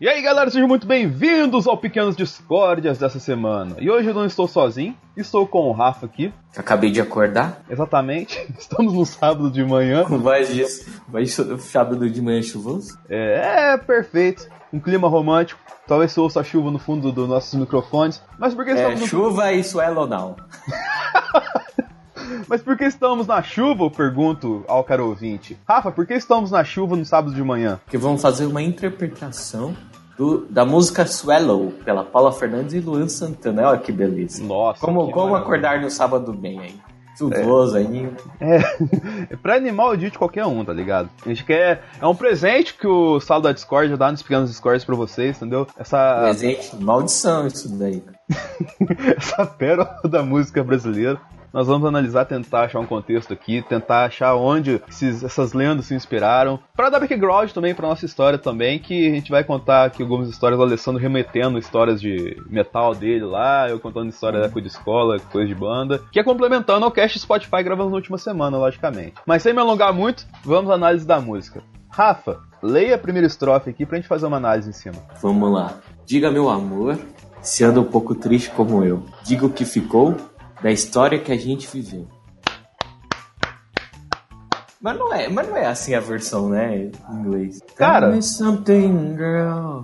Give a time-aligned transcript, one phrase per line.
[0.00, 3.76] E aí galera, sejam muito bem-vindos ao Pequenas Discórdias dessa semana.
[3.78, 6.32] E hoje eu não estou sozinho, estou com o Rafa aqui.
[6.56, 7.60] Acabei de acordar.
[7.68, 10.04] Exatamente, estamos no sábado de manhã.
[10.04, 12.98] Voz disso, voz sábado de manhã chuvoso.
[13.10, 15.60] É, é, perfeito, um clima romântico.
[15.86, 18.22] Talvez você ouça a chuva no fundo dos nossos microfones.
[18.38, 19.06] Mas por que É, estamos no...
[19.06, 20.34] chuva e suelo não.
[22.48, 23.84] Mas por que estamos na chuva?
[23.84, 25.58] Eu pergunto ao caro ouvinte.
[25.68, 27.80] Rafa, por que estamos na chuva no sábado de manhã?
[27.88, 29.76] Que vamos fazer uma interpretação
[30.20, 33.70] do- da música Swallow, pela Paula Fernandes e Luan Santana.
[33.70, 34.44] Olha que beleza.
[34.44, 34.78] Nossa.
[34.78, 35.38] Como, como maravilha.
[35.38, 36.74] acordar no sábado bem aí?
[37.16, 38.06] Chuvoso aí.
[38.38, 38.58] É,
[39.32, 41.08] é pra animar o dia de qualquer um, tá ligado?
[41.24, 41.82] A gente quer.
[42.00, 45.66] É um presente que o Salo da Discord dá nos pequenos Discords pra vocês, entendeu?
[45.78, 48.02] Essa, Presente, maldição isso daí.
[49.16, 51.18] essa pérola da música brasileira.
[51.52, 55.94] Nós vamos analisar, tentar achar um contexto aqui, tentar achar onde esses- essas lendas se
[55.96, 56.60] inspiraram.
[56.76, 60.28] Pra dar background também pra nossa história também, que a gente vai contar aqui algumas
[60.28, 64.68] histórias do Alessandro remetendo histórias de metal dele lá, eu contando história da época de
[64.68, 69.14] escola, coisa de banda, que é complementando ao cast Spotify gravando na última semana, logicamente.
[69.26, 71.64] Mas sem me alongar muito, vamos à análise da música.
[71.90, 74.94] Rafa, leia a primeira estrofe aqui pra gente fazer uma análise em cima.
[75.20, 75.72] Vamos lá.
[76.06, 76.96] Diga, meu amor,
[77.42, 79.02] se anda um pouco triste como eu.
[79.24, 80.16] Diga o que ficou
[80.62, 82.06] da história que a gente viveu.
[84.80, 87.60] Mas não é, mas não é assim a versão, né, em inglês.
[87.76, 88.06] Cara.
[88.06, 89.82] Tell me something, girl.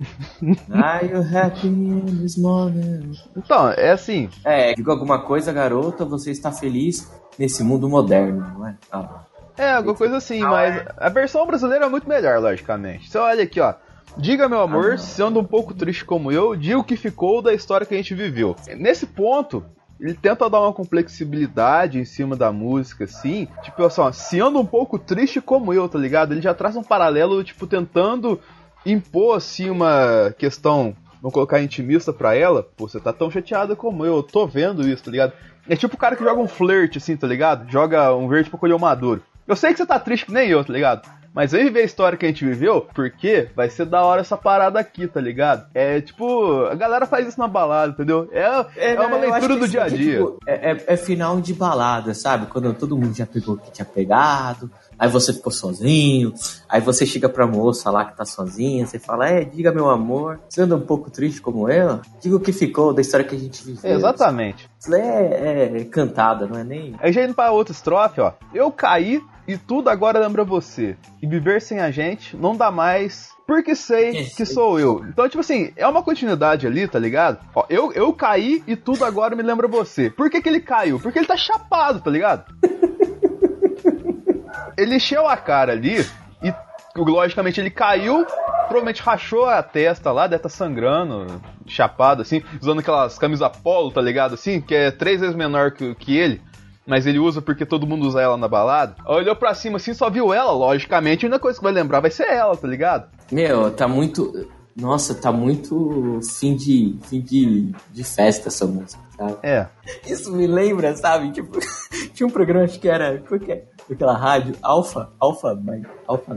[0.74, 3.16] Are you happy in this moment?
[3.36, 8.66] Então, é assim, É, diga alguma coisa, garota, você está feliz nesse mundo moderno, não
[8.66, 8.76] é?
[8.90, 9.20] Ah,
[9.56, 13.08] É, alguma coisa assim, mas a versão brasileira é muito melhor, logicamente.
[13.08, 13.74] Você olha aqui, ó.
[14.16, 14.98] Diga, meu amor, Ah, não.
[14.98, 17.96] se anda um pouco triste como eu, diga o que ficou da história que a
[17.96, 18.54] gente viveu.
[18.76, 19.64] Nesse ponto,
[20.00, 23.48] ele tenta dar uma complexibilidade em cima da música, assim.
[23.62, 26.32] Tipo, assim, ó, se anda um pouco triste como eu, tá ligado?
[26.32, 28.40] Ele já traz um paralelo, tipo, tentando
[28.86, 32.62] impor, assim, uma questão, vamos colocar intimista pra ela.
[32.76, 35.32] Pô, você tá tão chateada como eu, eu tô vendo isso, tá ligado?
[35.68, 37.70] É tipo o cara que joga um flirt, assim, tá ligado?
[37.70, 39.22] Joga um verde pra colher um maduro.
[39.46, 41.08] Eu sei que você tá triste que nem eu, tá ligado?
[41.34, 44.36] Mas vem viver a história que a gente viveu, porque vai ser da hora essa
[44.36, 45.66] parada aqui, tá ligado?
[45.74, 48.28] É tipo, a galera faz isso na balada, entendeu?
[48.30, 50.18] É, é, uma eu acho leitura do dia a dia.
[50.18, 52.46] tipo, é, é- é final de balada, sabe?
[52.46, 56.32] Quando todo mundo já pegou o que tinha pegado, aí você ficou sozinho,
[56.68, 60.38] aí você chega pra moça lá que tá sozinha, você fala, é, diga meu amor,
[60.48, 62.00] você anda um pouco triste como eu?
[62.20, 63.90] Diga o que ficou da história que a gente viveu.
[63.90, 64.70] Exatamente.
[64.78, 66.94] Isso é, é cantada, não é nem...
[67.00, 68.32] Aí já indo pra outra estrofe, ó.
[68.52, 70.96] Eu caí e tudo agora lembra você.
[71.22, 73.32] E viver sem a gente não dá mais.
[73.46, 75.04] Porque sei que sou eu.
[75.06, 77.44] Então, tipo assim, é uma continuidade ali, tá ligado?
[77.54, 80.08] Ó, eu, eu caí e tudo agora me lembra você.
[80.08, 80.98] Por que, que ele caiu?
[80.98, 82.46] Porque ele tá chapado, tá ligado?
[84.78, 86.06] ele encheu a cara ali
[86.42, 86.54] e,
[86.96, 88.24] logicamente, ele caiu.
[88.24, 94.00] Provavelmente rachou a testa lá, deve estar sangrando, chapado, assim, usando aquelas camisas polo, tá
[94.00, 94.34] ligado?
[94.34, 96.40] Assim, que é três vezes menor que, que ele
[96.86, 98.96] mas ele usa porque todo mundo usa ela na balada.
[99.06, 102.10] Olhou pra cima assim, só viu ela, logicamente, a única coisa que vai lembrar vai
[102.10, 103.08] ser ela, tá ligado?
[103.32, 104.48] Meu, tá muito...
[104.76, 109.36] Nossa, tá muito fim de, fim de, de festa essa música, sabe?
[109.44, 109.68] É.
[110.04, 111.30] Isso me lembra, sabe?
[111.30, 111.60] Tipo,
[112.12, 113.18] tinha um programa acho que era.
[113.20, 113.64] Qual que é?
[113.88, 116.36] Aquela rádio Alfa, Alfa, mas- Alfa?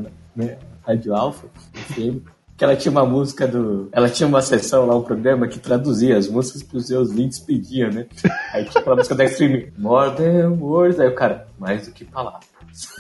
[0.85, 2.21] Rádio Alfa, FM,
[2.57, 3.87] que ela tinha uma música do.
[3.91, 7.39] Ela tinha uma sessão lá, um programa que traduzia as músicas que os seus links
[7.39, 8.07] pediam, né?
[8.51, 12.03] Aí tinha aquela música da Extreme, More Than Words, aí o cara, mais do que
[12.03, 12.47] palavras.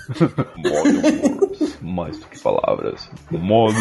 [0.57, 1.47] Modo
[1.81, 3.09] mais do que palavras.
[3.31, 3.75] Modo.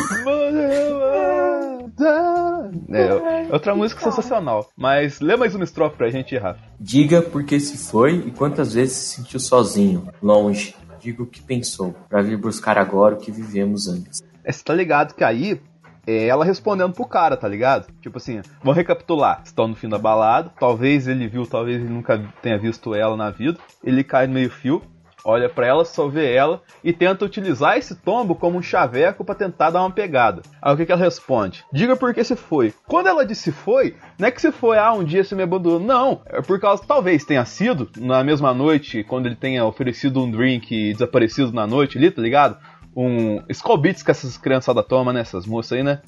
[2.90, 4.70] É, outra música sensacional.
[4.76, 6.60] Mas lê mais uma estrofe pra gente, Rafa.
[6.78, 10.74] Diga por que se foi e quantas vezes se sentiu sozinho, longe.
[11.00, 14.22] Diga o que pensou, pra vir buscar agora o que vivemos antes.
[14.44, 15.60] É, Você tá ligado que aí
[16.06, 17.86] é ela respondendo pro cara, tá ligado?
[18.00, 19.42] Tipo assim, vamos recapitular.
[19.44, 23.30] Estão no fim da balada, talvez ele viu, talvez ele nunca tenha visto ela na
[23.30, 23.58] vida.
[23.82, 24.82] Ele cai no meio fio,
[25.26, 29.34] olha pra ela, só vê ela e tenta utilizar esse tombo como um chaveco pra
[29.34, 30.42] tentar dar uma pegada.
[30.62, 31.64] Aí o que, que ela responde?
[31.72, 32.72] Diga por que se foi.
[32.86, 35.80] Quando ela disse foi, não é que se foi, ah, um dia você me abandonou.
[35.80, 40.30] Não, é por causa, talvez tenha sido, na mesma noite, quando ele tenha oferecido um
[40.30, 42.56] drink e desaparecido na noite ali, tá ligado?
[42.96, 45.20] Um Skull Beats que essas criançadas tomam, né?
[45.20, 46.00] Essas moças aí, né?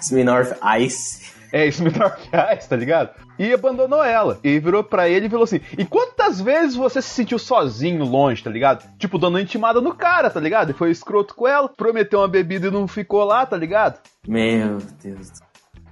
[0.00, 1.32] Smirnoff Ice.
[1.52, 1.90] É, me
[2.32, 3.10] reais, tá ligado?
[3.38, 4.40] E abandonou ela.
[4.42, 8.42] E virou pra ele e falou assim: E quantas vezes você se sentiu sozinho longe,
[8.42, 8.88] tá ligado?
[8.98, 10.70] Tipo, dando intimada no cara, tá ligado?
[10.70, 13.98] E foi escroto com ela, prometeu uma bebida e não ficou lá, tá ligado?
[14.26, 15.30] Meu Deus.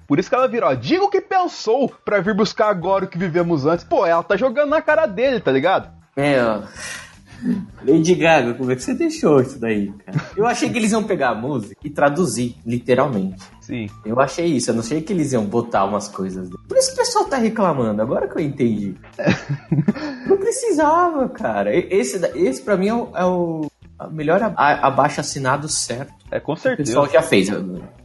[0.06, 3.08] Por isso que ela virou, ó, diga o que pensou pra vir buscar agora o
[3.08, 3.84] que vivemos antes.
[3.84, 5.90] Pô, ela tá jogando na cara dele, tá ligado?
[6.16, 6.64] Meu.
[7.86, 10.20] Lady Gaga, como é que você deixou isso daí, cara?
[10.36, 13.42] Eu achei que eles iam pegar a música e traduzir, literalmente.
[13.60, 13.88] Sim.
[14.04, 16.50] Eu achei isso, eu não achei que eles iam botar umas coisas.
[16.50, 18.94] Por isso que o pessoal tá reclamando, agora que eu entendi.
[20.26, 21.74] não precisava, cara.
[21.74, 23.69] Esse, esse pra mim é o, é o
[24.08, 26.12] melhor abaixo assinado certo.
[26.30, 26.88] É, com O certeza.
[26.90, 27.48] pessoal já fez.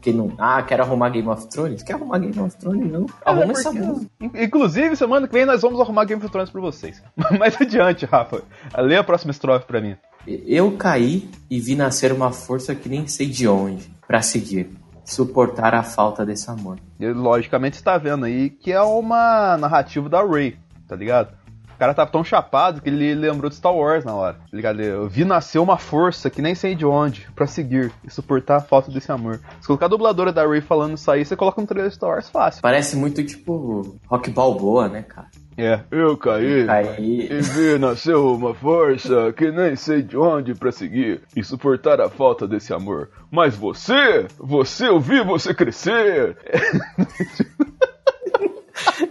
[0.02, 1.84] Que não, ah, quero arrumar Game of Thrones?
[1.84, 2.92] Quer arrumar Game of Thrones?
[2.92, 3.06] Não.
[3.24, 4.12] Arruma É, essa porque- música.
[4.20, 7.02] In- Inclusive, semana que vem nós vamos arrumar Game of Thrones pra vocês.
[7.40, 8.42] Mais adiante, Rafa.
[8.78, 9.96] Lê a próxima estrofe pra mim.
[10.28, 14.72] Eu caí e vi nascer uma força que nem sei de onde, pra seguir,
[15.04, 16.80] suportar a falta desse amor.
[17.00, 20.58] E, logicamente, você tá vendo aí que é uma narrativa da Ray,
[20.88, 21.35] tá ligado?
[21.76, 24.82] O cara tava tão chapado que ele lembrou de Star Wars na hora, tá ligado?
[24.82, 28.62] Eu vi nascer uma força que nem sei de onde pra seguir e suportar a
[28.62, 29.42] falta desse amor.
[29.60, 32.10] Se colocar a dubladora da Ray falando isso aí, você coloca um trailer de Star
[32.10, 32.62] Wars fácil.
[32.62, 35.28] Parece muito tipo Rock Balboa, né, cara?
[35.58, 36.66] É, eu caí.
[36.66, 37.28] Caí.
[37.30, 42.10] E vi nasceu uma força que nem sei de onde pra seguir e suportar a
[42.10, 43.10] falta desse amor.
[43.30, 46.38] Mas você, você, eu vi você crescer.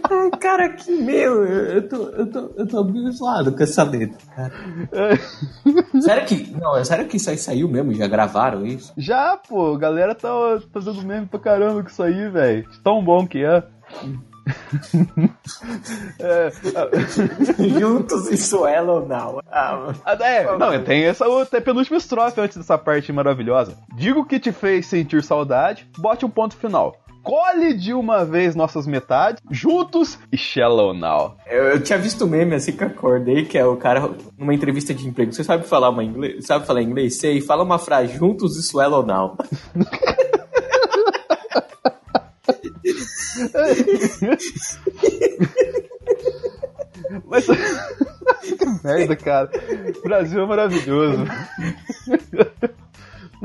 [0.09, 4.53] Ai, cara, que meu, eu tô, eu tô, eu tô abençoado com essa letra, cara.
[6.01, 7.93] sério que, não, é sério que isso aí saiu mesmo?
[7.93, 8.93] Já gravaram isso?
[8.97, 10.29] Já, pô, a galera tá
[10.71, 12.67] fazendo meme pra caramba com isso aí, velho.
[12.83, 13.63] Tão bom que é.
[16.19, 16.51] é,
[17.79, 19.39] Juntos isso é ou não?
[19.51, 23.75] Ah, ah, é, não, tem essa outra penúltima estrofe antes dessa parte maravilhosa.
[23.95, 26.95] Digo que te fez sentir saudade, bote um ponto final.
[27.25, 31.35] Colhe de uma vez nossas metades, juntos e shallow now.
[31.47, 34.53] Eu, eu tinha visto um meme assim que eu acordei, que é o cara numa
[34.53, 35.33] entrevista de emprego.
[35.33, 36.45] Você sabe falar uma inglês?
[36.45, 37.17] Sabe falar inglês?
[37.17, 39.35] Sei, fala uma frase juntos é ou não.
[47.25, 47.47] Mas.
[48.45, 49.49] que merda, cara.
[49.97, 51.25] O Brasil é maravilhoso.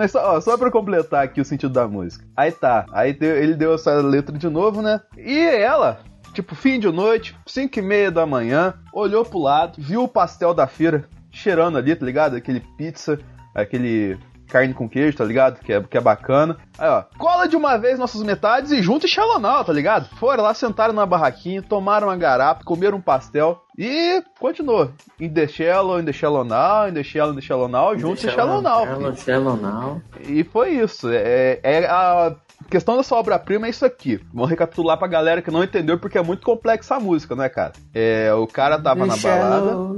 [0.01, 2.25] Mas só, ó, só pra completar aqui o sentido da música.
[2.35, 4.99] Aí tá, aí deu- ele deu essa letra de novo, né?
[5.15, 6.01] E ela,
[6.33, 10.55] tipo, fim de noite, 5 e meia da manhã, olhou pro lado, viu o pastel
[10.55, 12.35] da feira cheirando ali, tá ligado?
[12.35, 13.19] Aquele pizza,
[13.55, 14.19] aquele
[14.51, 15.61] carne com queijo, tá ligado?
[15.61, 16.57] Que é, que é bacana.
[16.79, 20.09] Aí, ó, cola de uma vez nossas metades e junta e xalonal, tá ligado?
[20.17, 24.91] Foram lá, sentaram na barraquinha, tomaram uma garapa, comeram um pastel e continuou.
[25.19, 28.27] In the shallow, in the shallow now, in the shallow, in the shallow now, junto
[28.27, 28.85] e shallow now.
[28.85, 30.03] Shallow, shallow now.
[30.27, 31.09] E foi isso.
[31.11, 32.35] É, é a
[32.71, 34.21] questão dessa obra-prima é isso aqui.
[34.33, 37.73] Vamos recapitular pra galera que não entendeu porque é muito complexa a música, né, cara?
[37.93, 39.97] É, o cara tava na balada.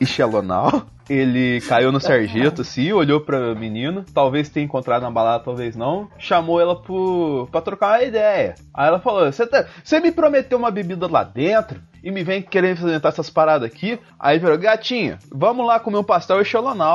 [0.00, 5.44] E Shalonal, ele caiu no sarjeto, assim, olhou pra menina, talvez tenha encontrado na balada,
[5.44, 8.54] talvez não, chamou ela pro, pra trocar uma ideia.
[8.74, 9.66] Aí ela falou: Você tá,
[10.00, 14.00] me prometeu uma bebida lá dentro e me vem querendo apresentar essas paradas aqui?
[14.18, 16.44] Aí falou: Gatinha, vamos lá comer um pastel e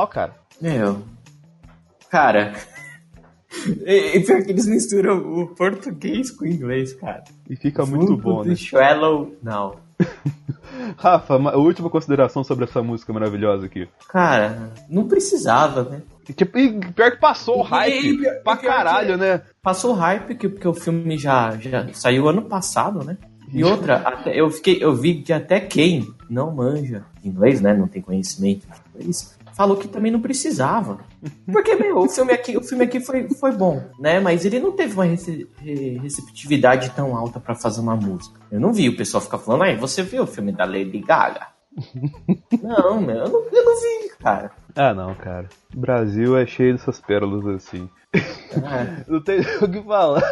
[0.08, 0.34] cara.
[0.60, 1.02] Meu.
[2.10, 2.54] Cara.
[3.86, 7.24] E, pior que eles misturam o português com o inglês, cara.
[7.48, 8.54] E fica muito bom, né?
[8.54, 9.76] Shallow now.
[10.96, 13.88] Rafa, uma última consideração sobre essa música maravilhosa aqui.
[14.08, 16.02] Cara, não precisava, né?
[16.28, 19.40] E, tipo, e pior que passou o hype e- pra pior caralho, né?
[19.62, 23.16] Passou hype que, porque o filme já, já saiu ano passado, né?
[23.52, 27.74] E outra, até, eu, fiquei, eu vi que até quem não manja inglês, né?
[27.74, 30.98] Não tem conhecimento de inglês, falou que também não precisava.
[31.50, 34.20] Porque, meu, o filme aqui, o filme aqui foi, foi bom, né?
[34.20, 38.38] Mas ele não teve uma rece- re- receptividade tão alta pra fazer uma música.
[38.50, 41.46] Eu não vi o pessoal ficar falando, ai, você viu o filme da Lady Gaga?
[42.62, 44.50] não, meu, eu não, eu não vi, cara.
[44.74, 45.48] Ah, não, cara.
[45.74, 47.88] O Brasil é cheio dessas pérolas assim.
[48.14, 49.04] É.
[49.10, 50.22] Não tem o que falar.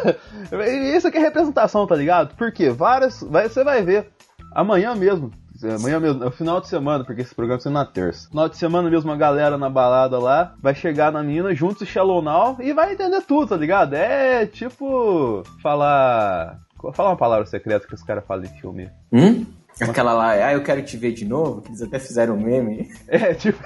[0.95, 2.35] Isso aqui é representação, tá ligado?
[2.35, 3.21] Porque várias.
[3.21, 4.09] Você vai ver.
[4.53, 5.31] Amanhã mesmo.
[5.63, 8.29] Amanhã mesmo, é o final de semana, porque esse programa ser na terça.
[8.29, 11.85] Final de semana mesmo, uma galera na balada lá vai chegar na mina juntos e
[11.85, 13.93] Shallow Now e vai entender tudo, tá ligado?
[13.93, 15.43] É tipo.
[15.61, 16.59] Falar.
[16.93, 18.89] Falar uma palavra secreta que os caras falam em filme.
[19.11, 19.45] Hum?
[19.79, 22.89] Aquela lá, ah, eu quero te ver de novo, que eles até fizeram um meme.
[23.07, 23.57] É, tipo.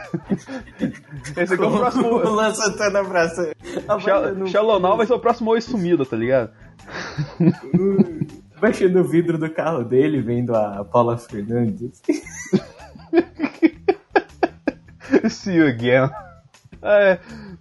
[1.38, 2.18] Esse aqui é o O próximo.
[2.18, 3.52] Luan Santana abraçando.
[4.02, 6.52] Shal- Shallow Now vai ser o próximo Oi Sumida, tá ligado?
[8.60, 12.02] Baixando o vidro do carro dele, vendo a Paula Fernandes.
[15.30, 16.10] See you again.
[16.82, 17.20] É,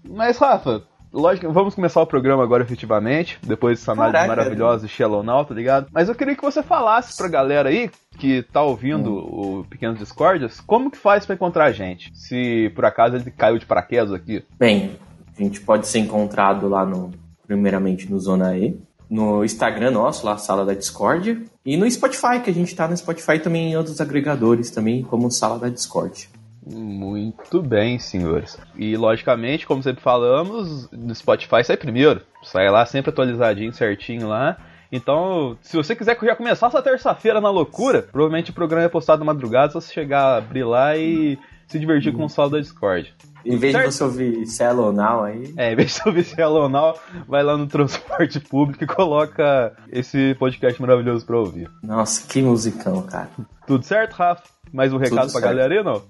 [0.08, 4.36] mas, Rafa, lógico, vamos começar o programa agora efetivamente, depois dessa análise Caraca.
[4.36, 5.86] maravilhosa de Shallow tá ligado?
[5.92, 10.60] Mas eu queria que você falasse pra galera aí que tá ouvindo o Pequenos Discórdias,
[10.60, 12.10] como que faz pra encontrar a gente?
[12.14, 14.44] Se por acaso ele caiu de paraquedas aqui.
[14.58, 14.98] Bem,
[15.38, 17.10] a gente pode ser encontrado lá no.
[17.46, 18.78] Primeiramente no Zona E.
[19.08, 21.44] No Instagram nosso, lá, Sala da Discord.
[21.64, 25.28] E no Spotify, que a gente tá no Spotify também em outros agregadores também, como
[25.32, 26.28] Sala da Discord.
[26.66, 28.58] Muito bem, senhores.
[28.76, 32.20] E logicamente, como sempre falamos, no Spotify sai primeiro.
[32.42, 34.56] Sai lá sempre atualizadinho, certinho lá.
[34.92, 39.20] Então, se você quiser já começar essa terça-feira na loucura, provavelmente o programa é postado
[39.20, 41.38] na madrugada, só você chegar, abrir lá e
[41.68, 43.14] se divertir com o sala da Discord.
[43.44, 43.88] Em vez Certo.
[43.88, 45.54] de você ouvir Cello Now aí.
[45.56, 49.72] É, em vez de ouvir esse Hello Now, vai lá no transporte público e coloca
[49.90, 51.70] esse podcast maravilhoso pra ouvir.
[51.82, 53.30] Nossa, que musicão, cara.
[53.66, 54.42] Tudo certo, Rafa?
[54.72, 55.44] Mais um recado pra certo.
[55.44, 56.02] galera aí, não?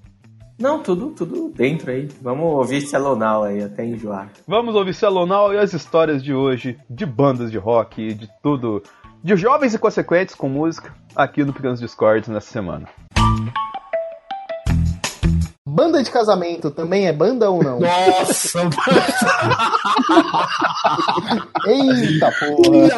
[0.61, 2.07] Não, tudo, tudo dentro aí.
[2.21, 4.31] Vamos ouvir Cello Now aí até enjoar.
[4.47, 8.83] Vamos ouvir Hello Now e as histórias de hoje, de bandas de rock, de tudo,
[9.25, 12.87] de jovens e consequentes com música, aqui no Pequenos Discords nessa semana.
[15.72, 17.78] Banda de casamento também é banda ou não?
[17.80, 18.58] Nossa,
[21.66, 22.88] Eita porra!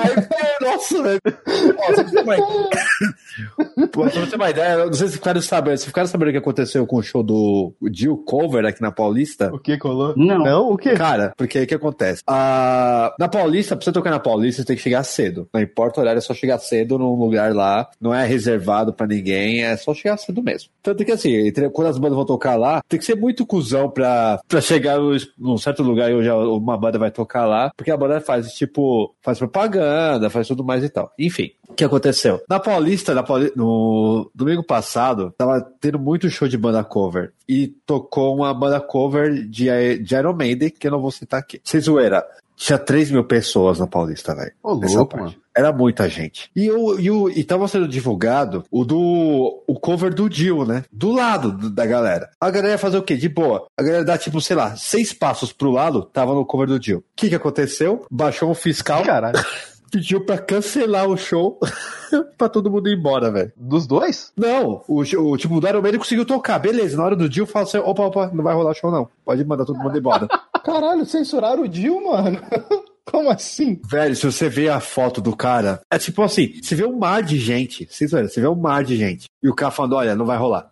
[0.60, 1.20] Nossa, velho.
[1.22, 5.08] Pra você ter uma ideia- Pô, só pra você ter uma ideia, eu não sei
[5.08, 5.76] se ficaram sabendo.
[5.78, 9.50] Se ficaram sabendo o que aconteceu com o show do Jill Cover aqui na Paulista.
[9.52, 10.14] O que colou?
[10.16, 10.38] Não.
[10.38, 10.94] Não, o quê?
[10.94, 12.22] Cara, porque aí o que acontece?
[12.26, 15.48] Ah, na Paulista, pra você tocar na Paulista, você tem que chegar cedo.
[15.52, 17.88] Não importa o horário, é só chegar cedo num lugar lá.
[18.00, 20.70] Não é reservado pra ninguém, é só chegar cedo mesmo.
[20.82, 23.90] Tanto que assim, entre- quando as bandas vão tocar lá, tem que ser muito cuzão
[23.90, 24.98] pra, pra chegar
[25.38, 29.14] num- certo lugar e hoje uma banda vai tocar lá, porque a banda faz, tipo,
[29.20, 31.12] faz propaganda, faz tudo mais e tal.
[31.18, 32.40] Enfim, o que aconteceu?
[32.48, 33.22] Na Paulista, na
[33.56, 37.32] no domingo passado, tava tendo muito show de banda cover.
[37.48, 41.60] E tocou uma banda cover de, de Iron Maiden, que eu não vou citar aqui.
[41.64, 42.24] Sem zoeira.
[42.64, 44.52] Tinha 3 mil pessoas na Paulista, velho.
[44.62, 45.16] Ô, louco, parte.
[45.24, 45.34] mano.
[45.54, 46.48] Era muita gente.
[46.56, 50.84] E, o, e, o, e tava sendo divulgado o do o cover do Dio, né?
[50.92, 52.30] Do lado do- da galera.
[52.40, 53.16] A galera ia fazer o quê?
[53.16, 53.66] De boa.
[53.76, 56.98] A galera dá, tipo, sei lá, seis passos pro lado, tava no cover do Dio.
[56.98, 58.06] O que que aconteceu?
[58.10, 59.38] Baixou um fiscal, Caralho.
[59.92, 61.60] pediu pra cancelar o show
[62.38, 63.52] pra todo mundo ir embora, velho.
[63.54, 64.32] Dos dois?
[64.34, 66.58] Não, o, o tipo, o Iron Maiden conseguiu tocar.
[66.58, 69.06] Beleza, na hora do Dio, fala assim, opa, opa, não vai rolar show não.
[69.22, 70.26] Pode mandar todo mundo embora.
[70.64, 72.40] Caralho, censuraram o Dil, mano.
[73.04, 73.80] Como assim?
[73.84, 77.22] Velho, se você vê a foto do cara, é tipo assim, você vê um mar
[77.22, 80.24] de gente, verem, você vê um mar de gente, e o cara falando, olha, não
[80.24, 80.70] vai rolar.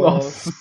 [0.00, 0.52] Nossa.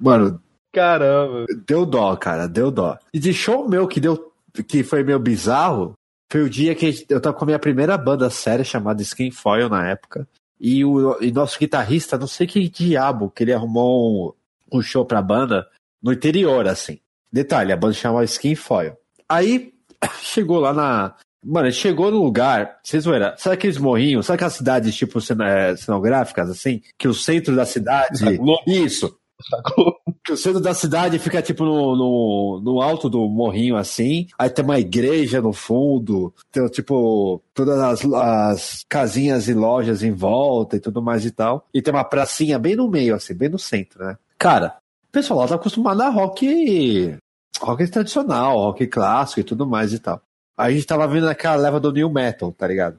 [0.00, 1.46] Mano, Caramba.
[1.66, 2.98] deu dó, cara, deu dó.
[3.14, 4.32] E de show meu que deu,
[4.66, 5.94] que foi meio bizarro,
[6.30, 9.68] foi o dia que eu tava com a minha primeira banda séria chamada Skin Foil
[9.68, 10.28] na época,
[10.60, 14.36] e o e nosso guitarrista, não sei que diabo, que ele arrumou
[14.70, 15.66] um, um show pra banda
[16.02, 17.00] no interior, assim.
[17.32, 18.96] Detalhe, a banda chamava Skin Foil.
[19.28, 19.72] Aí,
[20.22, 21.14] chegou lá na...
[21.42, 25.74] Mano, ele chegou no lugar, vocês verão, sabe aqueles morrinhos, sabe aquelas cidades tipo eh,
[25.76, 26.82] cenográficas, assim?
[26.98, 28.22] Que o centro da cidade...
[28.66, 29.99] Isso, que
[30.30, 34.64] o centro da cidade fica tipo no, no, no alto do morrinho assim, aí tem
[34.64, 40.80] uma igreja no fundo, tem tipo todas as, as casinhas e lojas em volta e
[40.80, 44.04] tudo mais e tal, e tem uma pracinha bem no meio assim, bem no centro,
[44.04, 44.16] né?
[44.38, 44.76] Cara,
[45.08, 47.16] o pessoal lá tá acostumado a rock
[47.60, 50.20] rock tradicional, rock clássico e tudo mais e tal.
[50.56, 52.98] Aí a gente tava vendo aquela leva do new metal, tá ligado?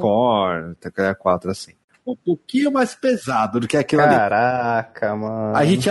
[0.00, 1.72] Korn, Takaya 4 assim.
[2.06, 4.14] Um pouquinho mais pesado do que aquilo ali.
[4.14, 5.56] Caraca, mano.
[5.56, 5.88] A gente.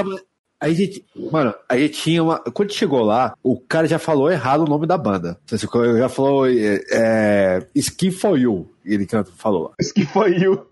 [0.57, 2.39] A gente, mano, a gente tinha uma.
[2.39, 5.37] Quando chegou lá, o cara já falou errado o nome da banda.
[5.51, 8.71] Ele já falou é, é, Skin for You.
[8.85, 9.73] Ele canta- falou.
[9.79, 10.65] Isso que foi eu.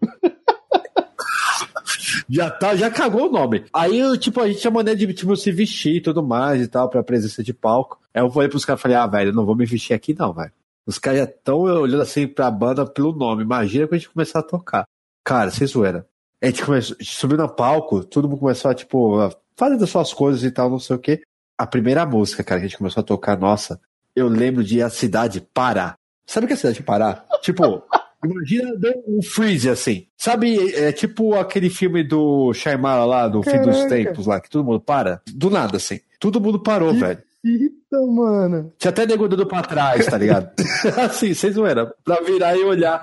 [2.29, 3.65] Já, tá, já cagou o nome.
[3.73, 6.89] Aí, tipo, a gente tinha maneira de tipo, se vestir e tudo mais e tal,
[6.89, 7.99] pra presença de palco.
[8.13, 10.51] Aí eu falei pros caras, falei, ah, velho, não vou me vestir aqui não, velho.
[10.85, 13.43] Os caras já estão olhando assim pra banda pelo nome.
[13.43, 14.85] Imagina quando a gente começar a tocar.
[15.23, 16.05] Cara, sem zoeira.
[16.41, 19.77] A gente começou, a gente subiu no palco, todo mundo começou a, tipo, a fazer
[19.77, 21.23] das suas coisas e tal, não sei o quê.
[21.57, 23.79] A primeira música, cara, que a gente começou a tocar, nossa,
[24.15, 25.97] eu lembro de a cidade parar.
[26.25, 27.25] Sabe o que é a cidade parar?
[27.41, 27.83] tipo,
[28.25, 28.71] imagina
[29.07, 30.07] um freeze assim.
[30.17, 33.89] Sabe, é tipo aquele filme do Shyamala lá, do fim dos Caraca.
[33.89, 35.21] tempos lá, que todo mundo para?
[35.33, 35.99] Do nada, assim.
[36.19, 37.21] Todo mundo parou, velho.
[37.45, 38.73] Eita, mano.
[38.77, 40.49] Tinha até nego dando pra trás, tá ligado?
[41.05, 41.93] assim, sem zoeira.
[42.03, 43.01] Pra virar e olhar.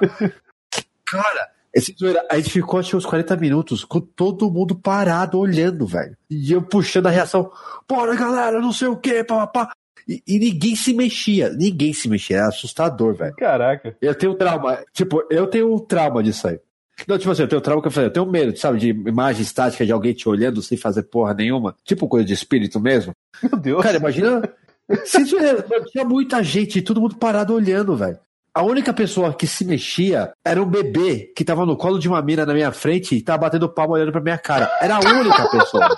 [1.07, 5.87] Cara, esse zoeira, a gente ficou acho uns 40 minutos com todo mundo parado olhando,
[5.87, 6.17] velho.
[6.29, 7.51] E eu puxando a reação.
[7.89, 9.73] Bora, galera, não sei o que, papapá.
[10.09, 11.51] E, e ninguém se mexia.
[11.51, 12.39] Ninguém se mexia.
[12.39, 13.35] Era assustador, velho.
[13.37, 13.97] Caraca.
[14.01, 14.83] Eu tenho trauma.
[14.93, 16.59] Tipo, eu tenho um trauma disso aí.
[17.07, 19.41] Não, tipo assim, eu tenho trauma que eu falei, eu tenho medo, sabe, de imagem
[19.41, 21.75] estática de alguém te olhando sem fazer porra nenhuma.
[21.85, 23.13] Tipo coisa de espírito mesmo.
[23.43, 23.83] Meu Deus.
[23.83, 24.43] Cara, imagina.
[25.05, 28.19] Se tinha muita gente, todo mundo parado olhando, velho.
[28.53, 32.21] A única pessoa que se mexia era um bebê que tava no colo de uma
[32.21, 34.69] mina na minha frente e tava batendo palma olhando pra minha cara.
[34.81, 35.89] Era a única pessoa.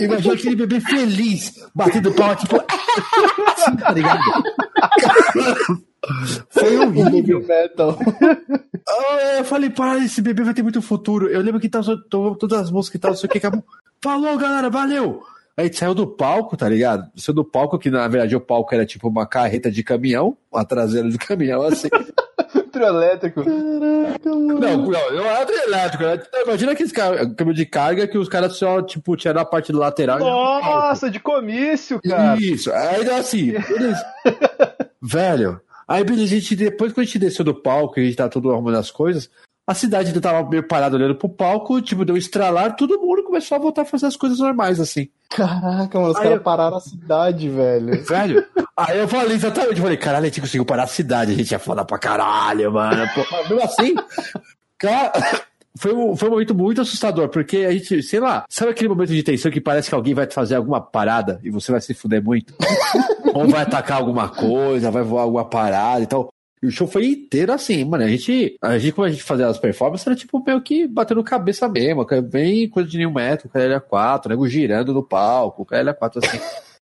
[0.00, 2.56] Imagina aquele bebê feliz, batendo palma, tipo.
[3.80, 4.20] tá ligado?
[6.50, 7.44] Foi horrível.
[7.46, 7.98] Metal.
[8.88, 11.28] Ah, eu falei, para, esse bebê vai ter muito futuro.
[11.28, 13.64] Eu lembro que tava, to- todas as músicas e tal, não sei o que, acabou.
[14.02, 15.22] Falou, galera, valeu!
[15.58, 17.10] Aí a gente saiu do palco, tá ligado?
[17.16, 20.64] Saiu do palco, que na verdade o palco era tipo uma carreta de caminhão, uma
[20.64, 21.88] traseira de caminhão, assim.
[22.70, 23.42] Trio elétrico.
[23.44, 26.04] não, não, não era elétrico.
[26.04, 29.72] Era, imagina aqueles ca- caminhão de carga que os caras só, tipo, tiraram a parte
[29.72, 30.18] do lateral.
[30.18, 32.38] e- Nossa, de comício, cara.
[32.40, 34.06] Isso, aí então, assim, beleza.
[35.02, 38.28] Velho, aí beleza, a gente, depois que a gente desceu do palco, a gente tá
[38.28, 39.30] todo arrumando as coisas,
[39.68, 43.22] a cidade ainda tava meio parada olhando pro palco, tipo, deu um estralar, todo mundo
[43.22, 45.08] começou a voltar a fazer as coisas normais, assim.
[45.28, 48.02] Caraca, mano, os caras eu- pararam a cidade, velho.
[48.08, 48.44] Velho,
[48.74, 51.54] aí eu falei exatamente, eu falei, caralho, a gente conseguiu parar a cidade, a gente
[51.54, 53.06] é foda pra caralho, mano.
[53.14, 53.94] Pô, mas mesmo assim,
[54.78, 55.12] cara,
[55.78, 59.10] foi um, foi um momento muito assustador, porque a gente, sei lá, sabe aquele momento
[59.10, 62.24] de tensão que parece que alguém vai fazer alguma parada e você vai se fuder
[62.24, 62.54] muito?
[63.34, 66.30] Ou vai atacar alguma coisa, vai voar alguma parada e tal.
[66.62, 68.04] E o show foi inteiro assim, mano.
[68.04, 71.22] A gente, a gente quando a gente fazia as performances, era tipo meio que batendo
[71.22, 76.20] cabeça mesmo, bem coisa de nenhum metro, KLA 4, nego girando no palco, KLA 4
[76.24, 76.38] assim.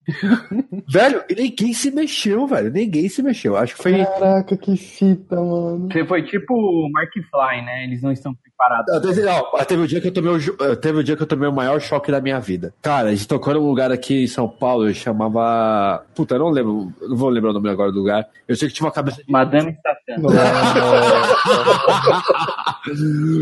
[0.89, 2.71] velho, e ninguém se mexeu, velho.
[2.71, 3.57] Ninguém se mexeu.
[3.57, 4.05] Acho que foi.
[4.05, 5.89] Caraca, que fita, mano.
[5.93, 7.85] Você foi tipo o Mark Fly, né?
[7.85, 8.95] Eles não estão preparados.
[8.95, 11.23] Não, teve, não, teve o dia que eu tomei o, eh, teve o dia que
[11.23, 12.73] eu tomei o maior choque da minha vida.
[12.83, 16.05] Cara, a gente tocou num lugar aqui em São Paulo, chamava.
[16.15, 18.27] Puta, eu não lembro, não vou lembrar o nome agora do lugar.
[18.47, 19.31] Eu sei que tinha uma cabeça de.
[19.31, 20.17] Madame Satã.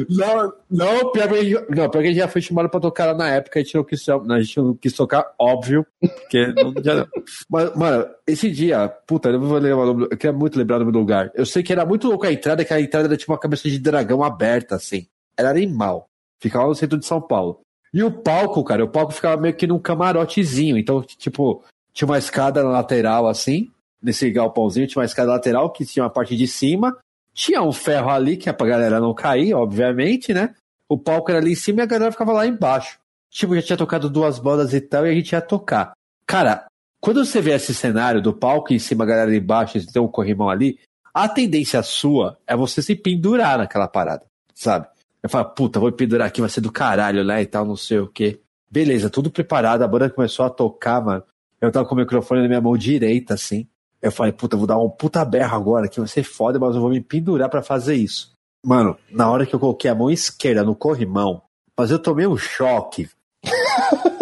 [0.08, 2.80] Não, não, pior que, a gente- não, pior que a gente já foi chamado pra
[2.80, 6.53] tocar lá na época, a gente não quis, a gente não quis tocar, óbvio, porque
[6.54, 7.06] não, já.
[7.48, 11.30] Mas, mano, esse dia, puta, eu vou lembrar eu queria muito lembrar do lugar.
[11.34, 13.68] Eu sei que era muito louco a entrada, que a entrada era tipo uma cabeça
[13.68, 15.06] de dragão aberta, assim.
[15.36, 16.06] Era animal.
[16.40, 17.60] Ficava no centro de São Paulo.
[17.92, 21.62] E o palco, cara, o palco ficava meio que num camarotezinho, então, tipo,
[21.92, 23.70] tinha uma escada na lateral, assim,
[24.02, 26.98] nesse galpãozinho, tinha uma escada lateral que tinha uma parte de cima,
[27.32, 30.54] tinha um ferro ali que é pra galera não cair, obviamente, né?
[30.88, 32.98] O palco era ali em cima e a galera ficava lá embaixo.
[33.30, 35.92] Tipo, já tinha tocado duas bandas e tal, e a gente ia tocar.
[36.26, 36.66] Cara,
[37.00, 40.48] quando você vê esse cenário do palco em cima, a galera embaixo, tem um corrimão
[40.48, 40.78] ali,
[41.12, 44.88] a tendência sua é você se pendurar naquela parada, sabe?
[45.22, 47.40] Eu falo, puta, vou pendurar aqui, vai ser do caralho, né?
[47.42, 48.40] E tal, não sei o quê.
[48.70, 51.22] Beleza, tudo preparado, a banda começou a tocar, mano.
[51.60, 53.66] Eu tava com o microfone na minha mão direita, assim.
[54.02, 56.80] Eu falei, puta, vou dar um puta berro agora, que vai ser foda, mas eu
[56.80, 58.32] vou me pendurar pra fazer isso.
[58.64, 61.42] Mano, na hora que eu coloquei a mão esquerda no corrimão,
[61.78, 63.08] mas eu tomei um choque.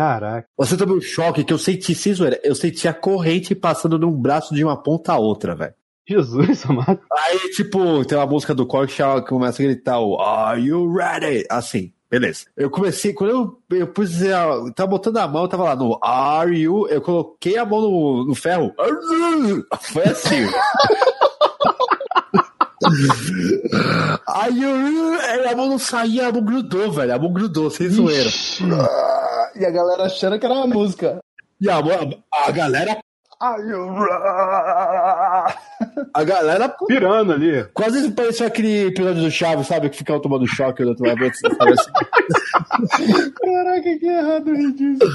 [0.00, 0.48] Caraca.
[0.56, 4.06] Você tomei um choque que eu senti, sem zoeira, eu senti a corrente passando de
[4.06, 5.74] um braço de uma ponta a outra, velho.
[6.08, 6.98] Jesus, amado.
[7.18, 11.44] Aí, tipo, tem uma música do Core que, começa a gritar o Are you ready?
[11.50, 12.46] Assim, beleza.
[12.56, 15.98] Eu comecei, quando eu, eu pus, a, tava botando a mão, eu tava lá no
[16.02, 16.88] Are you?
[16.88, 18.72] Eu coloquei a mão no, no ferro.
[19.92, 20.46] Foi assim.
[24.28, 27.14] Aí eu, aí a mão não saía, a mão grudou, velho.
[27.14, 28.28] A mão grudou, sem zoeira.
[28.80, 31.18] Ah, E a galera achando que era uma música.
[31.60, 32.98] E a, mão- a galera.
[36.12, 37.64] A galera Pirando ali.
[37.72, 39.88] Quase parecia aquele episódio do Chaves, sabe?
[39.88, 41.38] Que ficava tomando choque da outra vez.
[41.40, 41.90] sabe assim?
[43.32, 45.10] Caraca, que errado, ridículo.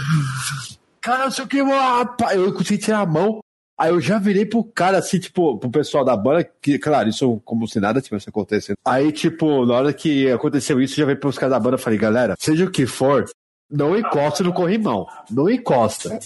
[1.01, 3.39] Cara, não sei o que, Eu consegui tirar a mão.
[3.77, 7.41] Aí eu já virei pro cara, assim, tipo, pro pessoal da banda, que, claro, isso
[7.43, 8.77] como se nada tivesse acontecendo.
[8.85, 12.35] Aí, tipo, na hora que aconteceu isso, já veio pros caras da banda falei, galera,
[12.39, 13.25] seja o que for,
[13.69, 15.05] não encosta no corrimão.
[15.29, 16.17] Não encosta.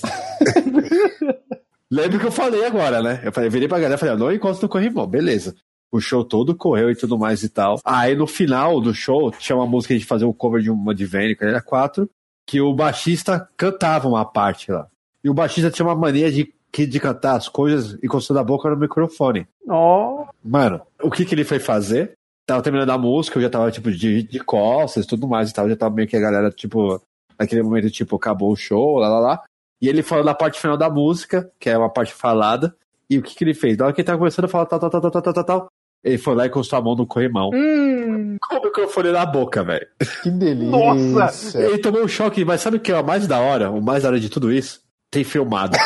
[1.92, 3.22] Lembra que eu falei agora, né?
[3.24, 5.56] Eu falei, virei pra galera e falei, não encosta no corrimão, beleza.
[5.92, 7.80] O show todo correu e tudo mais e tal.
[7.84, 11.06] Aí no final do show, tinha uma música de fazer um cover de uma de
[11.06, 12.08] Vênia, que era quatro,
[12.46, 14.88] que o baixista cantava uma parte lá.
[15.24, 18.44] E o baixista tinha uma mania de, que de cantar as coisas e encostando a
[18.44, 19.48] boca no microfone.
[19.68, 20.26] Oh.
[20.44, 22.14] Mano, o que que ele foi fazer?
[22.46, 25.54] Tava terminando a música, eu já tava, tipo, de, de costas e tudo mais e
[25.54, 25.70] tal.
[25.70, 27.02] Já tava meio que a galera, tipo,
[27.38, 29.44] naquele momento, tipo, acabou o show, lá, lá, lá.
[29.82, 32.76] E ele falou na parte final da música, que é uma parte falada.
[33.10, 33.78] E o que que ele fez?
[33.78, 35.68] Na hora que ele tava começando a falar tal, tal, tal, tal, tal, tal, tal,
[36.04, 37.50] ele foi lá e encostou a mão no corrimão.
[37.54, 38.38] Hum.
[38.42, 39.88] Com o microfone na boca, velho.
[40.24, 40.70] Que delícia.
[40.70, 41.62] Nossa!
[41.62, 43.72] Ele tomou um choque, mas sabe o que é o mais da hora?
[43.72, 44.82] O mais da hora de tudo isso?
[45.12, 45.78] Tem filmado.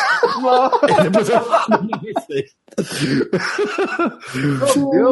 [1.04, 2.56] Depois eu falo pra vocês.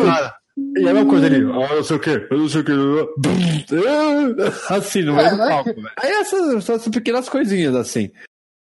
[0.06, 0.36] Cara,
[0.78, 2.71] e é uma coisa ali, ah, não sei o que, eu não sei o que.
[4.74, 5.91] Assim, no meio do palco, velho.
[5.97, 8.12] Aí essas, essas pequenas coisinhas, assim.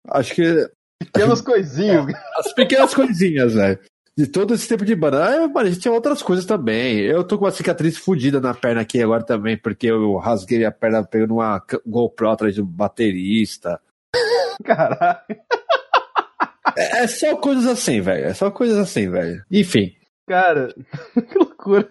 [0.07, 2.05] Acho que Pequenas coisinhas.
[2.37, 3.79] as pequenas coisinhas, velho.
[4.17, 5.25] De todo esse tempo de banda.
[5.25, 6.99] Ah, mano, a gente tinha outras coisas também.
[6.99, 10.71] Eu tô com uma cicatriz fodida na perna aqui agora também, porque eu rasguei a
[10.71, 13.79] perna pegando uma GoPro atrás do baterista.
[14.63, 15.19] Caralho.
[16.77, 18.25] É, é só coisas assim, velho.
[18.25, 19.43] É só coisas assim, velho.
[19.51, 19.93] Enfim.
[20.27, 20.73] Cara,
[21.13, 21.89] que loucura.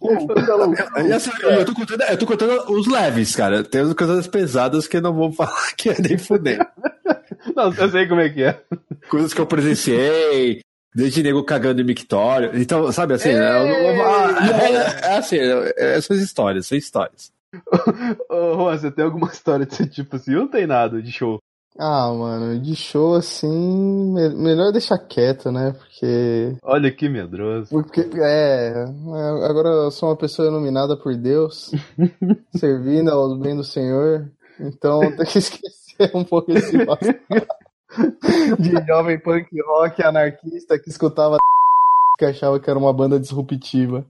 [0.00, 3.64] Eu, tô contando, eu tô contando os leves, cara.
[3.64, 6.58] Tem as coisas pesadas que eu não vou falar que é nem fuder.
[7.56, 8.60] Não, eu sei como é que é.
[9.08, 10.60] Coisas que eu presenciei,
[10.94, 12.50] desde nego cagando em mictório.
[12.54, 17.32] Então, sabe assim, eu ah, é, é assim, é, essas histórias, são histórias.
[18.30, 20.32] Ô, Juan, você tem alguma história desse tipo assim?
[20.32, 21.38] Eu não tem nada de show.
[21.76, 25.72] Ah, mano, de show assim, me- melhor deixar quieto, né?
[25.72, 26.56] Porque.
[26.62, 27.68] Olha que medroso.
[27.70, 28.84] Porque, é,
[29.44, 31.72] agora eu sou uma pessoa iluminada por Deus,
[32.54, 36.76] servindo ao bem do Senhor, então tem que esquecer um pouco esse
[38.58, 41.38] de jovem punk rock anarquista que escutava
[42.18, 44.06] que achava que era uma banda disruptiva.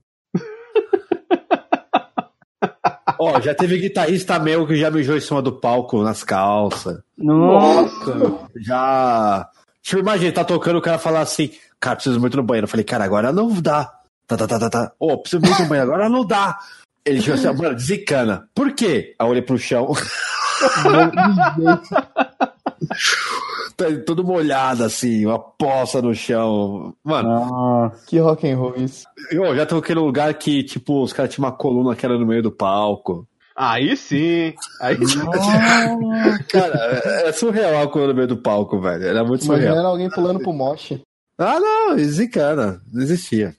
[3.19, 6.99] Ó, já teve guitarrista meu que já mijou em cima do palco nas calças.
[7.17, 8.39] Nossa.
[8.57, 9.49] Já.
[9.81, 12.65] Tipo, imagina, tá tocando, o cara falar assim, cara, preciso muito no banheiro.
[12.65, 13.93] Eu falei, cara, agora não dá.
[14.27, 14.91] Tá, tá, tá, tá, tá.
[14.99, 16.57] Ô, preciso muito no banheiro, agora não dá.
[17.05, 18.49] Ele chegou assim, mano, desencana.
[18.55, 19.15] Por quê?
[19.19, 19.93] Aí eu olhei pro chão.
[23.75, 26.93] Tá todo molhado, assim, uma poça no chão.
[27.03, 28.05] Mano, Nossa.
[28.05, 29.05] Que rock and roll isso.
[29.31, 32.25] eu já toquei num lugar que, tipo, os caras tinham uma coluna que era no
[32.25, 33.27] meio do palco.
[33.55, 34.53] Aí sim.
[34.81, 34.97] Aí
[36.51, 39.05] Cara, é é surreal a coluna no meio do palco, velho.
[39.05, 39.67] Era muito surreal.
[39.67, 41.01] Imagina alguém pulando pro moche.
[41.37, 42.81] Ah, não, desencana.
[42.91, 43.55] Não existia.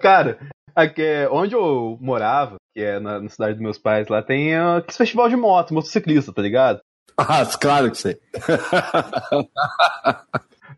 [0.00, 0.38] Cara,
[0.74, 4.54] aqui, é onde eu morava, que é na, na cidade dos meus pais, lá tem
[4.56, 6.80] uh, esse festival de moto, motociclista, tá ligado?
[7.16, 8.18] Ah, claro que sei.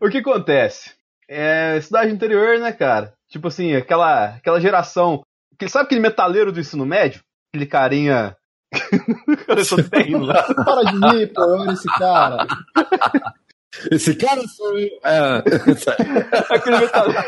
[0.01, 0.91] O que acontece?
[1.27, 3.13] É cidade interior, né, cara?
[3.29, 5.23] Tipo assim, aquela, aquela geração.
[5.57, 7.21] que- Sabe aquele metaleiro do ensino médio?
[7.53, 8.35] Aquele carinha.
[9.47, 10.43] Cara, eu tô terrível lá.
[10.53, 12.45] Para de mim, pô, olha esse cara.
[13.89, 14.89] Esse cara sou eu.
[15.03, 15.37] É,
[16.49, 17.23] Aquele metaleiro.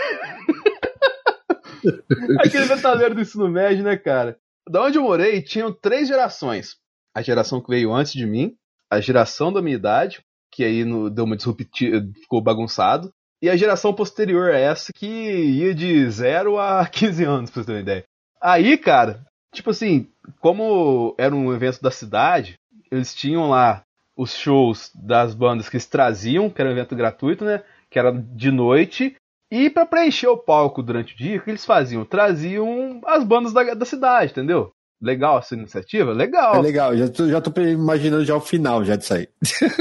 [2.40, 4.38] Aquele metaleiro do ensino médio, né, cara?
[4.70, 6.76] Da onde eu morei, tinham três gerações.
[7.16, 8.56] A geração que veio antes de mim,
[8.90, 10.22] a geração da minha idade,
[10.52, 15.06] que aí no, deu uma disruptiva, ficou bagunçado, e a geração posterior a essa, que
[15.06, 18.04] ia de 0 a 15 anos, pra você ter uma ideia.
[18.42, 20.08] Aí, cara, tipo assim,
[20.40, 22.56] como era um evento da cidade,
[22.92, 23.84] eles tinham lá
[24.16, 27.64] os shows das bandas que eles traziam, que era um evento gratuito, né?
[27.90, 29.16] Que era de noite.
[29.52, 32.04] E pra preencher o palco durante o dia, o que eles faziam?
[32.04, 34.72] Traziam as bandas da, da cidade, entendeu?
[35.02, 36.12] Legal essa iniciativa?
[36.12, 36.62] é Legal.
[36.62, 39.28] legal, já tô, já tô imaginando já o final já disso aí.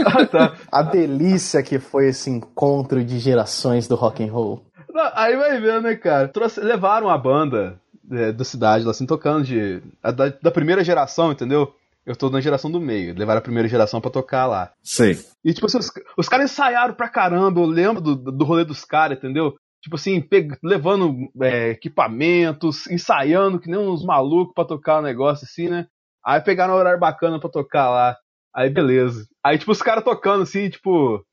[0.04, 0.54] Ah, tá.
[0.70, 4.62] A delícia que foi esse encontro de gerações do rock and roll.
[4.92, 6.28] Não, Aí vai ver, né, cara?
[6.28, 9.82] Trouxe- levaram a banda é, da cidade lá, assim, tocando de.
[10.02, 11.72] a da, da primeira geração, entendeu?
[12.04, 13.14] Eu tô na geração do meio.
[13.18, 14.70] Levaram a primeira geração pra tocar lá.
[14.82, 15.18] Sei.
[15.44, 17.60] E, tipo assim, os, os caras ensaiaram pra caramba.
[17.60, 19.54] Eu lembro do, do rolê dos caras, entendeu?
[19.86, 20.28] Tipo assim,
[20.64, 25.86] levando é, equipamentos, ensaiando que nem uns malucos pra tocar o negócio, assim, né?
[26.24, 28.16] Aí pegaram um horário bacana pra tocar lá.
[28.52, 29.28] Aí, beleza.
[29.44, 31.24] Aí, tipo, os caras tocando, assim, tipo,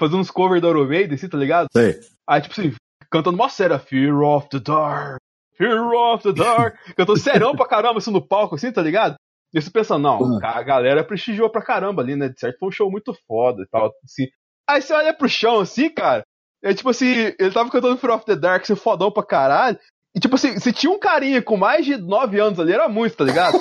[0.00, 1.68] fazendo uns covers da Iron Maiden, assim, tá ligado?
[1.72, 1.94] Sei.
[2.28, 2.74] Aí, tipo assim,
[3.08, 5.18] cantando mó sério, Fear of the Dark,
[5.56, 9.14] Fear of the Dark, cantando serão pra caramba, assim, no palco, assim, tá ligado?
[9.54, 10.40] E você pensando, não, Uhum.
[10.42, 12.28] a galera prestigiou pra caramba ali, né?
[12.30, 14.26] De certo, foi um show muito foda e tal, assim.
[14.68, 16.24] Aí você olha pro chão, assim, cara,
[16.62, 19.78] é tipo assim, ele tava cantando Fear of the Dark, assim, fodão pra caralho,
[20.14, 23.16] e tipo assim, se tinha um carinha com mais de 9 anos ali, era muito,
[23.16, 23.58] tá ligado?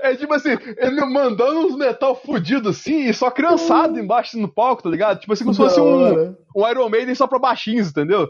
[0.00, 4.82] É tipo assim, ele mandando uns metal fudido assim, e só criançado embaixo no palco,
[4.82, 5.20] tá ligado?
[5.20, 8.28] Tipo assim, como se fosse um, um Iron Maiden só pra baixinhos, entendeu?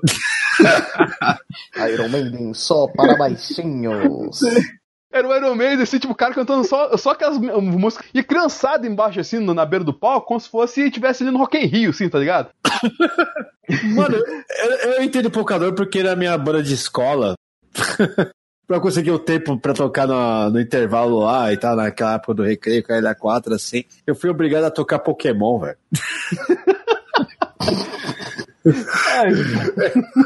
[1.92, 4.40] Iron Maiden só para baixinhos.
[5.11, 8.07] Era o Iron Maiden, assim, tipo, o cara cantando só, só aquelas músicas.
[8.12, 11.57] E criançado embaixo, assim, na beira do palco, como se fosse tivesse ali no Rock
[11.57, 12.51] in Rio, assim, tá ligado?
[13.94, 17.35] Mano, eu, eu entendo Pocador porque na minha banda de escola,
[18.66, 22.42] pra conseguir o tempo pra tocar no, no intervalo lá e tal, naquela época do
[22.42, 25.79] recreio com a LA4, assim, eu fui obrigado a tocar Pokémon, velho.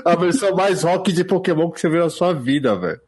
[0.05, 3.01] A versão mais rock de Pokémon que você viu na sua vida, velho.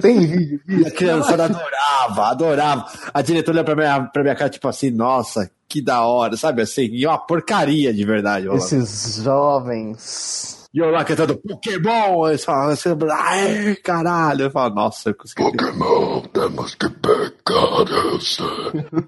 [0.00, 0.94] Tem vídeo a disso?
[0.96, 2.86] criançada adorava, adorava.
[3.12, 6.62] A diretora olha pra minha, pra minha cara, tipo assim, nossa, que da hora, sabe
[6.62, 6.88] assim?
[6.92, 8.48] E uma porcaria de verdade.
[8.48, 8.58] Olá.
[8.58, 10.66] Esses jovens.
[10.74, 14.42] E eu lá cantando Pokémon, eles falam assim, ai, caralho.
[14.42, 15.42] Eu falo, nossa, eu consegui.
[15.42, 17.26] Pokémon, temos que pegar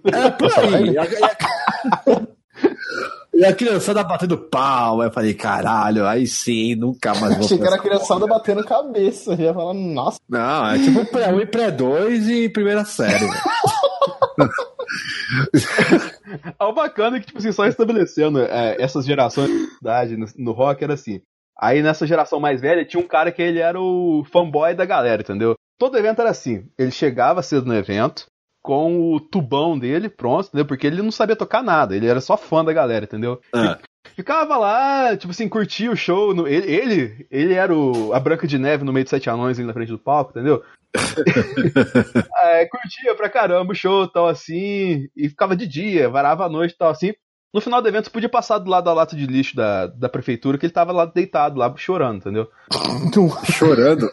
[0.07, 0.97] É por aí.
[3.35, 5.01] E a, a- a criançada batendo pau.
[5.01, 8.65] Aí eu falei, caralho, aí sim, nunca mais vou Achei que era fazer criançada batendo
[8.65, 9.37] cabeça.
[9.37, 10.19] Já falando, nossa.
[10.29, 13.27] Não, é tipo pré-1 e pré-2 e primeira série.
[16.59, 20.27] É o bacana é que, tipo assim, só estabelecendo é, essas gerações de idade no,
[20.37, 21.21] no rock era assim.
[21.61, 25.23] Aí nessa geração mais velha tinha um cara que ele era o fanboy da galera,
[25.23, 25.55] entendeu?
[25.79, 26.67] Todo evento era assim.
[26.79, 28.27] Ele chegava cedo no evento
[28.69, 30.67] com o tubão dele pronto, entendeu?
[30.67, 33.41] Porque ele não sabia tocar nada, ele era só fã da galera, entendeu?
[33.51, 33.79] Ah.
[34.15, 36.35] Ficava lá, tipo assim, curtia o show.
[36.35, 39.57] no- ele, ele, ele era o, a Branca de Neve no meio de sete anões
[39.59, 40.63] ali na frente do palco, entendeu?
[42.43, 46.77] É, curtia pra caramba o show tal assim, e ficava de dia, varava a noite
[46.79, 47.15] tal assim.
[47.53, 50.09] No final do evento, você podia passar do lado da lata de lixo da, da
[50.09, 52.47] prefeitura, que ele tava lá deitado, lá chorando, entendeu?
[53.51, 54.11] Chorando.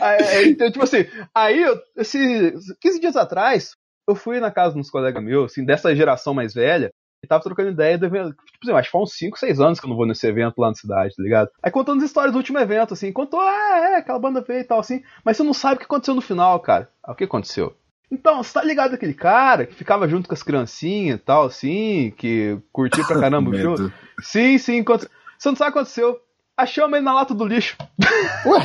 [0.00, 3.76] Aí, então, tipo assim, aí, eu, esse, 15 dias atrás,
[4.08, 7.42] eu fui na casa de uns colegas meus, assim, dessa geração mais velha, e tava
[7.42, 8.30] trocando ideia do evento.
[8.30, 10.26] Tipo assim, eu acho que faz uns 5, 6 anos que eu não vou nesse
[10.26, 11.50] evento lá na cidade, tá ligado?
[11.62, 14.64] Aí contando as histórias do último evento, assim, contou, ah, é, aquela banda veio e
[14.64, 16.88] tal, assim, mas você não sabe o que aconteceu no final, cara.
[17.02, 17.76] Ah, o que aconteceu?
[18.10, 22.12] Então, você tá ligado aquele cara que ficava junto com as criancinhas e tal, assim,
[22.16, 23.92] que curtia pra caramba o filme?
[24.20, 26.18] Sim, sim, aconte- você não sabe o que aconteceu.
[26.56, 27.76] Achamos ele na lata do lixo.
[28.44, 28.60] Ué,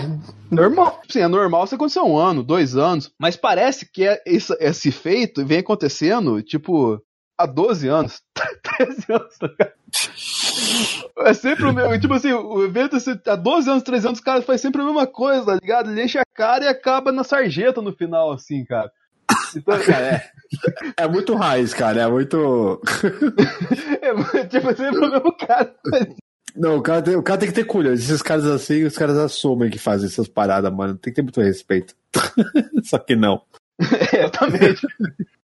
[0.52, 1.00] normal.
[1.10, 4.92] Sim, é normal isso acontecer um ano, dois anos, mas parece que é esse, esse
[4.92, 7.00] feito vem acontecendo, tipo,
[7.38, 8.22] há 12 anos,
[8.78, 9.72] 13 anos, tá ligado?
[11.20, 14.24] É sempre o mesmo, tipo assim, o evento, assim, há 12 anos, 13 anos, o
[14.24, 15.90] cara faz sempre a mesma coisa, tá ligado?
[15.92, 18.92] Ele enche a cara e acaba na sarjeta no final, assim, cara.
[19.56, 20.06] Então, cara,
[20.98, 22.02] é, É muito raiz, cara.
[22.02, 22.82] É muito.
[24.02, 25.76] é, tipo, o mesmo cara.
[26.56, 27.94] Não, o cara, tem, o cara tem que ter culhão.
[27.94, 30.94] Esses caras assim, os caras assumem que fazem essas paradas, mano.
[30.98, 31.94] Tem que ter muito respeito.
[32.84, 33.42] Só que não.
[34.14, 34.88] É, Exatamente.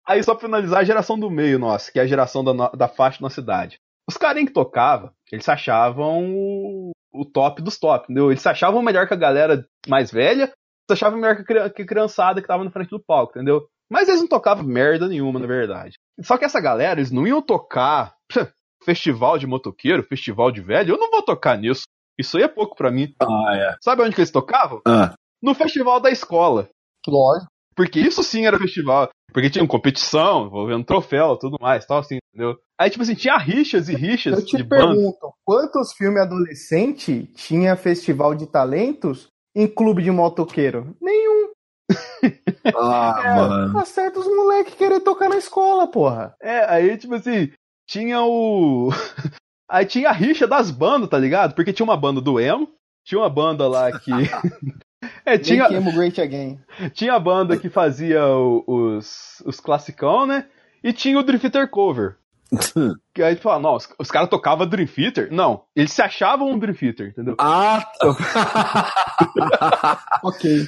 [0.07, 2.71] Aí, só pra finalizar, a geração do meio, nossa, que é a geração da, no-
[2.71, 3.77] da faixa na cidade.
[4.09, 8.31] Os carinhos que tocavam, eles se achavam o, o top dos top, entendeu?
[8.31, 11.69] Eles se achavam melhor que a galera mais velha, se achavam melhor que a, cri-
[11.71, 13.67] que a criançada que tava na frente do palco, entendeu?
[13.89, 15.95] Mas eles não tocavam merda nenhuma, na verdade.
[16.21, 18.15] Só que essa galera, eles não iam tocar
[18.83, 21.83] festival de motoqueiro, festival de velho, eu não vou tocar nisso.
[22.19, 23.13] Isso aí é pouco pra mim.
[23.21, 23.75] Ah, é.
[23.81, 24.81] Sabe onde que eles tocavam?
[24.87, 25.13] Ah.
[25.41, 26.67] No festival da escola.
[27.07, 27.47] Lógico.
[27.75, 29.09] Porque isso sim era festival.
[29.31, 32.57] Porque tinha competição, envolvendo troféu tudo mais, tal, assim, entendeu?
[32.79, 34.87] Aí, tipo assim, tinha rixas e rixas Eu te de banda.
[34.87, 40.95] pergunto, quantos filmes adolescente tinha festival de talentos em clube de motoqueiro?
[40.99, 41.49] Nenhum.
[42.75, 43.35] Ah, É.
[43.35, 43.73] mano.
[43.73, 46.35] Tá certo os moleques querer tocar na escola, porra.
[46.41, 47.51] É, aí, tipo assim,
[47.87, 48.89] tinha o.
[49.69, 51.53] aí tinha a rixa das bandas, tá ligado?
[51.55, 52.69] Porque tinha uma banda do emo,
[53.05, 54.11] tinha uma banda lá que.
[55.25, 56.59] é, tinha, Emo Great Again.
[56.93, 60.45] tinha a banda que fazia o- os, os classicão, né?
[60.83, 62.17] E tinha o Theater Cover.
[63.13, 65.29] Que aí tu fala, não, os, os caras tocavam Dream Theater?
[65.31, 67.35] Não, eles se achavam um Dream Theater, entendeu?
[67.39, 67.83] Ah,
[70.23, 70.67] Ok.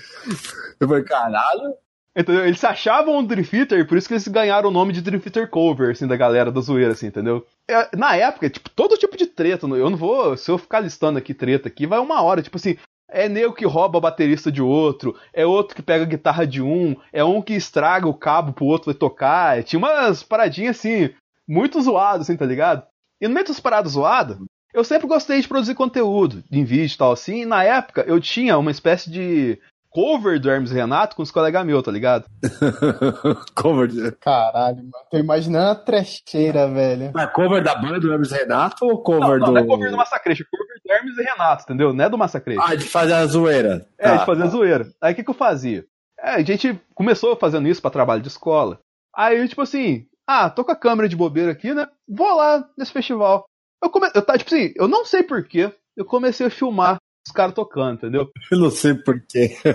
[0.80, 1.74] eu falei, caralho.
[2.16, 2.46] Entendeu?
[2.46, 5.22] Eles se achavam um Dream Theater, por isso que eles ganharam o nome de Dream
[5.22, 7.46] Theater Cover, assim, da galera da zoeira, assim, entendeu?
[7.68, 11.20] É, na época, tipo, todo tipo de treta, eu não vou, se eu ficar listando
[11.20, 12.78] aqui treta aqui, vai uma hora, tipo assim,
[13.10, 16.62] é nego que rouba a baterista de outro, é outro que pega a guitarra de
[16.62, 21.12] um, é um que estraga o cabo pro outro tocar, tinha umas paradinhas assim,
[21.50, 22.84] muito zoadas, assim, tá ligado?
[23.20, 24.38] E no meio dessas paradas zoadas,
[24.74, 28.22] eu sempre gostei de produzir conteúdo, em vídeo e tal, assim, e na época eu
[28.22, 29.60] tinha uma espécie de
[29.90, 32.26] cover do Hermes e Renato com os colegas meus, tá ligado?
[33.56, 34.12] cover, de...
[34.14, 34.92] Caralho, mano.
[35.10, 37.12] Tô imaginando a trecheira, velho.
[37.14, 39.52] Mas cover da banda do Hermes Renato ou cover Não, não, do.
[39.54, 41.92] não é cover do Massacration, é cover do Hermes e Renato, entendeu?
[41.94, 42.62] Não é do Massacration.
[42.64, 43.88] Ah, de fazer a zoeira.
[43.98, 44.18] É, Tá.
[44.18, 44.88] de fazer zoeira.
[45.02, 45.84] Aí o que, que eu fazia?
[46.20, 48.80] É, a gente começou fazendo isso pra trabalho de escola.
[49.16, 51.88] Aí, tipo assim, ah, tô com a câmera de bobeira aqui, né?
[52.08, 53.46] Vou lá nesse festival.
[53.84, 54.12] Eu, come...
[54.14, 57.96] eu tá, tipo assim, eu não sei porquê, eu comecei a filmar os caras tocando,
[57.96, 58.30] entendeu?
[58.52, 59.58] Eu não sei porquê.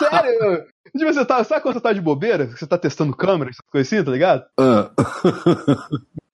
[0.00, 0.66] Sério,
[0.98, 2.46] tipo, você tá, sabe quando você tá de bobeira?
[2.46, 4.44] Você tá testando câmera, essas coisas assim, tá ligado?
[4.58, 4.90] Ah.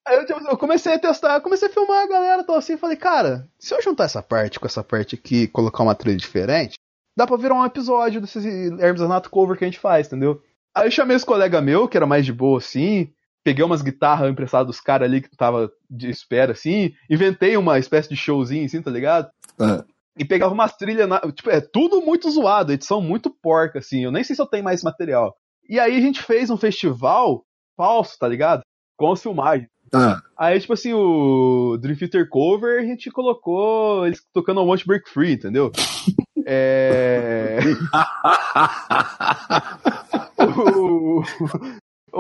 [0.07, 2.97] Aí eu, tipo, eu comecei a testar, comecei a filmar a galera, tô assim, falei,
[2.97, 6.79] cara, se eu juntar essa parte com essa parte aqui e colocar uma trilha diferente,
[7.14, 8.38] dá pra virar um episódio desse
[8.81, 10.43] Hermes Renato cover que a gente faz, entendeu?
[10.75, 13.12] Aí eu chamei esse colega meu, que era mais de boa assim,
[13.49, 18.11] peguei umas guitarras emprestadas dos caras ali que tava de espera, assim, inventei uma espécie
[18.11, 19.31] de showzinho, assim, tá ligado?
[19.59, 19.83] Ah.
[20.19, 24.13] E pegava umas trilhas, na- tipo, é tudo muito zoado, edição muito porca, assim, eu
[24.13, 25.35] nem sei se eu tenho mais material.
[25.67, 27.43] E aí a gente fez um festival
[27.75, 28.61] falso, tá ligado?
[28.99, 29.67] Com as filmagens.
[29.95, 34.87] Ah, Aí, tipo assim, o Dream Theater Cover, a gente colocou eles tocando um monte
[34.87, 35.73] Break Free, entendeu?
[36.51, 37.59] É.
[40.77, 41.23] o,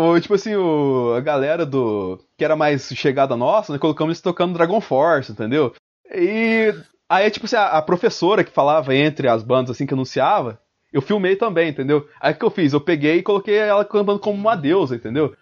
[0.00, 2.18] o- tipo assim, o, a galera do.
[2.36, 3.78] que era mais chegada nossa, né?
[3.78, 5.72] Colocamos eles tocando Dragon Force, entendeu?
[6.14, 6.74] E
[7.08, 10.58] aí, tipo assim, a, a professora que falava entre as bandas assim que anunciava,
[10.92, 12.06] eu filmei também, entendeu?
[12.20, 12.72] Aí o que eu fiz?
[12.72, 15.34] Eu peguei e coloquei ela cantando como uma deusa, entendeu?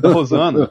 [0.00, 0.70] Da Rosana.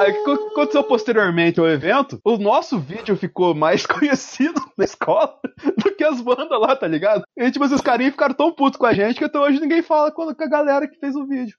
[0.00, 2.18] Aí o que aconteceu posteriormente ao evento?
[2.24, 5.38] O nosso vídeo ficou mais conhecido na escola
[5.76, 7.22] do que as bandas lá, tá ligado?
[7.36, 10.10] E tipo, esses carinhos ficaram tão putos com a gente que até hoje ninguém fala
[10.10, 11.54] com a galera que fez o vídeo.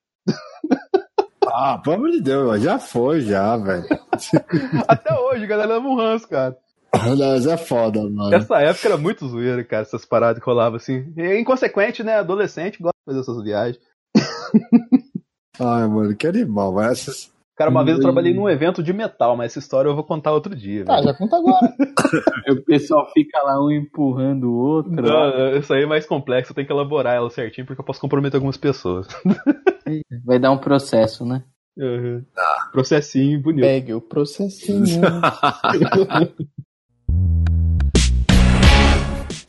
[1.45, 3.86] ah, pelo amor de Deus, já foi, já, velho.
[4.88, 6.56] Até hoje, a galera leva um ranço, cara.
[6.93, 8.34] Mas é foda, mano.
[8.34, 11.12] Essa época era muito zoeira, cara, essas paradas que rolavam assim.
[11.15, 12.17] E inconsequente, né?
[12.17, 13.80] Adolescente gosta de fazer essas viagens.
[15.60, 17.32] Ai, mano, que animal, mas essas.
[17.62, 20.32] Cara, uma vez eu trabalhei num evento de metal, mas essa história eu vou contar
[20.32, 20.84] outro dia.
[20.84, 21.06] Tá, velho.
[21.10, 21.71] já conta agora.
[22.50, 24.91] O pessoal fica lá um empurrando o outro.
[24.91, 28.02] Não, isso aí é mais complexo, eu tenho que elaborar ela certinho, porque eu posso
[28.02, 29.08] comprometer algumas pessoas.
[30.26, 31.43] Vai dar um processo, né?
[31.78, 32.26] Uhum.
[32.71, 33.62] Processinho bonito.
[33.62, 35.02] Pegue o processinho.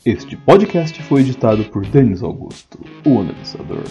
[0.04, 3.84] Este podcast foi editado por Denis Augusto, o analisador.